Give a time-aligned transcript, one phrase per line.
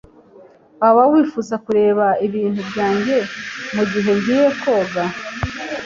[0.81, 3.15] Waba wifuza kureba ibintu byanjye
[3.75, 5.03] mugihe ngiye koga?